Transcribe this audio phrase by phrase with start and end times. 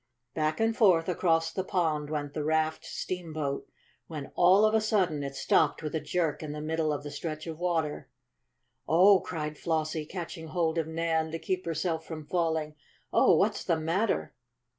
[0.33, 3.69] Back and forth across the pond went the raft steamboat
[4.07, 7.11] when, all of a sudden, it stopped with a jerk in the middle of the
[7.11, 8.09] stretch of water.
[8.87, 12.73] "Oh!" cried Flossie, catching hold of Nan to keep herself from falling.
[13.13, 14.33] "Oh, what's the matter?"